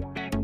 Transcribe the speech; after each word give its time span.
Thank 0.00 0.34
you. 0.34 0.39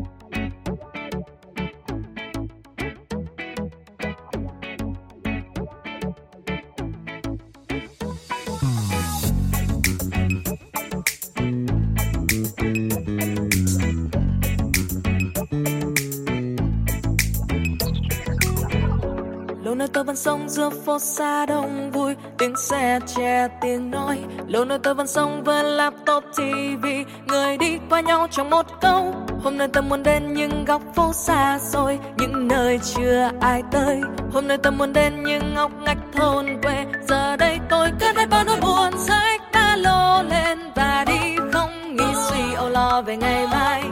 Sống 20.17 20.49
giữa 20.49 20.69
phố 20.69 20.99
xa 20.99 21.45
đông 21.45 21.91
vui. 21.91 22.15
Tiếng 22.37 22.55
xe 22.55 22.99
che, 23.15 23.47
tiếng 23.61 23.91
nói, 23.91 24.19
lâu 24.47 24.65
nơi 24.65 24.79
tôi 24.83 24.93
vẫn 24.93 25.07
sống 25.07 25.43
với 25.43 25.63
laptop 25.63 26.23
tv 26.35 26.85
người 27.27 27.57
đi 27.57 27.77
qua 27.89 28.01
nhau 28.01 28.27
trong 28.31 28.49
một 28.49 28.65
câu, 28.81 29.13
hôm 29.43 29.57
nay 29.57 29.67
tôi 29.73 29.83
muốn 29.83 30.03
đến 30.03 30.33
những 30.33 30.65
góc 30.65 30.81
phố 30.95 31.13
xa 31.13 31.59
xôi. 31.59 31.99
Những 32.17 32.47
nơi 32.47 32.79
chưa 32.95 33.29
ai 33.41 33.63
tới, 33.71 34.01
hôm 34.33 34.47
nay 34.47 34.57
tôi 34.57 34.71
muốn 34.71 34.93
đến 34.93 35.23
những 35.23 35.53
ngóc 35.53 35.71
ngách 35.81 35.97
thôn 36.13 36.45
quê. 36.63 36.85
Giờ 37.07 37.35
đây 37.35 37.59
tôi 37.69 37.89
cất 37.99 38.15
hết 38.15 38.29
bao 38.29 38.43
nỗi 38.43 38.57
buồn 38.61 38.91
sách 38.97 39.41
ba 39.53 39.75
lô 39.75 40.23
lên 40.23 40.59
và 40.75 41.05
đi 41.07 41.35
không 41.53 41.95
nghĩ 41.95 42.05
suy 42.29 42.53
âu 42.55 42.69
lo 42.69 43.01
về 43.01 43.17
ngày 43.17 43.47
mai. 43.47 43.83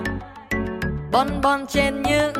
Bon 1.11 1.27
bon 1.43 1.65
trên 1.67 2.01
những 2.01 2.33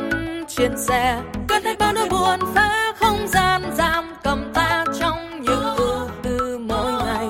chuyến 0.56 0.76
xe 0.78 1.20
cất 1.48 1.64
hết 1.64 1.78
bao 1.78 1.92
nỗi 1.92 2.08
buồn 2.08 2.40
phá 2.54 2.85
không 3.26 3.32
gian 3.32 3.76
giam 3.76 4.14
cầm 4.24 4.50
ta 4.54 4.84
trong 5.00 5.42
những 5.42 5.76
ưu 5.76 6.08
tư 6.22 6.58
mỗi 6.58 6.92
ngày. 6.92 7.28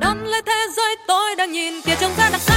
Đón 0.00 0.24
lấy 0.24 0.42
thế 0.46 0.66
giới 0.76 0.96
tôi 1.08 1.36
đang 1.38 1.52
nhìn 1.52 1.74
kia 1.84 1.94
trông 2.00 2.12
ra 2.18 2.30
đặc 2.30 2.40
sắc. 2.40 2.53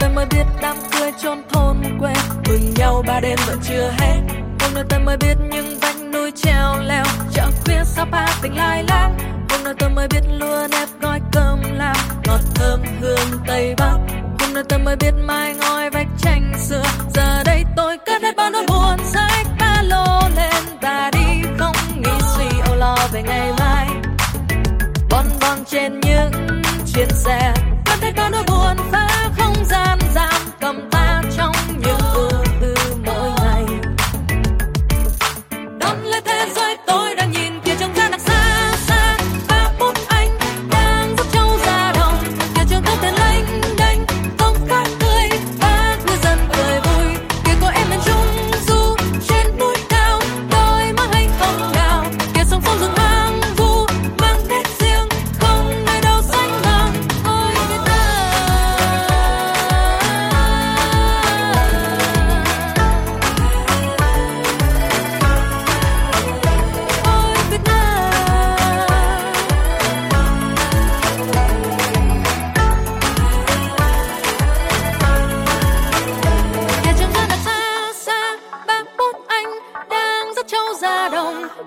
tôi 0.00 0.10
mới 0.10 0.26
biết 0.26 0.46
đám 0.62 0.76
cưới 0.92 1.12
chôn 1.22 1.42
thôn 1.52 1.76
quê. 2.00 2.12
Mừng 2.48 2.74
nhau 2.74 3.02
ba 3.06 3.20
đêm 3.20 3.38
vẫn 3.46 3.58
chưa 3.68 3.90
hết. 3.98 4.20
Hôm 4.60 4.74
nay 4.74 4.84
tôi 4.88 5.00
mới 5.00 5.16
biết 5.16 5.34
những 5.50 5.78
vách 5.80 5.96
núi 6.12 6.32
treo 6.36 6.78
leo. 6.80 7.04
Chợ 7.32 7.50
khuya 7.64 7.84
sapa 7.84 8.26
tỉnh 8.42 8.56
lai 8.56 8.84
lang. 8.88 9.18
Hôm 9.50 9.64
nay 9.64 9.74
tôi 9.78 9.90
mới 9.90 10.08
biết 10.08 10.22
lúa 10.38 10.66
nếp 10.70 10.88
gói 11.00 11.20
cơm 11.32 11.62
lam. 11.76 11.96
Ngọt 12.26 12.40
thơm 12.54 12.80
hương 13.00 13.40
tây 13.46 13.74
bắc. 13.78 13.98
Hôm 14.40 14.54
nay 14.54 14.62
tôi 14.68 14.78
mới 14.78 14.96
biết 14.96 15.14
mai 15.24 15.54
ngói 15.54 15.90
vách 15.90 16.08
tranh 16.18 16.52
xưa. 16.68 16.82
Giờ 17.14 17.42
đây 17.44 17.64
tôi 17.76 17.98
cất 18.06 18.22
hết 18.22 18.36
bao 18.36 18.50
nỗi 18.50 18.64
buồn 18.68 18.98
sách 19.12 19.46
ba 19.60 19.82
lô 19.82 20.28
lên. 20.36 20.62
Và 20.82 21.10
đi 21.12 21.42
không 21.58 21.76
nghĩ 21.96 22.12
suy 22.36 22.58
âu 22.66 22.76
lo 22.76 22.96
về 23.12 23.22
ngày 23.22 23.52
mai. 23.58 23.86
Bon 25.10 25.26
bon 25.40 25.64
trên 25.66 26.00
những 26.00 26.62
chuyến 26.94 27.08
xe. 27.10 27.52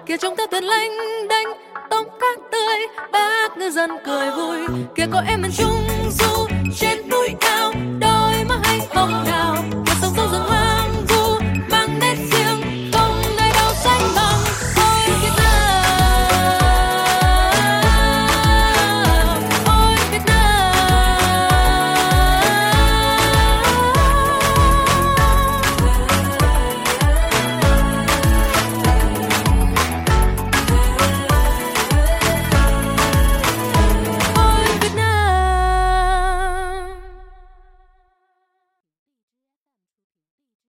Kia 0.05 0.17
chúng 0.17 0.35
ta 0.35 0.47
tuyệt 0.51 0.63
lênh 0.63 0.91
đênh 1.27 1.47
tôm 1.89 2.07
cát 2.19 2.39
tươi 2.51 2.77
bác 3.11 3.57
ngư 3.57 3.69
dân 3.69 3.89
cười 4.05 4.31
vui. 4.31 4.57
Kia 4.95 5.05
có 5.13 5.23
em 5.27 5.41
miền 5.41 5.51
trung 5.57 5.87